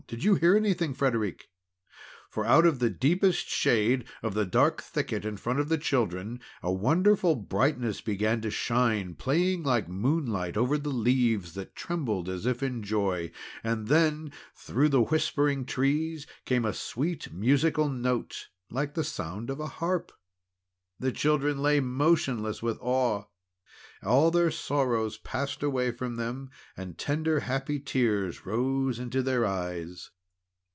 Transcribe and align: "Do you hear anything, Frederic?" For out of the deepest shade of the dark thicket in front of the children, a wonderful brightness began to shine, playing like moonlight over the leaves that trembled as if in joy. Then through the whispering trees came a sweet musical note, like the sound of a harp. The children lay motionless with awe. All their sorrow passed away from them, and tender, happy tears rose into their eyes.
"Do 0.07 0.17
you 0.17 0.35
hear 0.35 0.57
anything, 0.57 0.93
Frederic?" 0.93 1.47
For 2.29 2.43
out 2.43 2.65
of 2.65 2.79
the 2.79 2.89
deepest 2.89 3.47
shade 3.47 4.03
of 4.21 4.33
the 4.33 4.45
dark 4.45 4.81
thicket 4.81 5.23
in 5.23 5.37
front 5.37 5.61
of 5.61 5.69
the 5.69 5.77
children, 5.77 6.41
a 6.61 6.69
wonderful 6.69 7.35
brightness 7.37 8.01
began 8.01 8.41
to 8.41 8.51
shine, 8.51 9.15
playing 9.15 9.63
like 9.63 9.87
moonlight 9.87 10.57
over 10.57 10.77
the 10.77 10.89
leaves 10.89 11.53
that 11.53 11.77
trembled 11.77 12.27
as 12.27 12.45
if 12.45 12.61
in 12.61 12.83
joy. 12.83 13.31
Then 13.63 14.33
through 14.53 14.89
the 14.89 15.01
whispering 15.03 15.65
trees 15.65 16.27
came 16.43 16.65
a 16.65 16.73
sweet 16.73 17.31
musical 17.31 17.87
note, 17.87 18.49
like 18.69 18.95
the 18.95 19.05
sound 19.05 19.49
of 19.49 19.61
a 19.61 19.67
harp. 19.67 20.11
The 20.99 21.13
children 21.13 21.59
lay 21.59 21.79
motionless 21.79 22.61
with 22.61 22.77
awe. 22.81 23.27
All 24.03 24.31
their 24.31 24.49
sorrow 24.49 25.11
passed 25.23 25.61
away 25.61 25.91
from 25.91 26.15
them, 26.15 26.49
and 26.75 26.97
tender, 26.97 27.41
happy 27.41 27.79
tears 27.79 28.47
rose 28.47 28.97
into 28.97 29.21
their 29.21 29.45
eyes. 29.45 30.09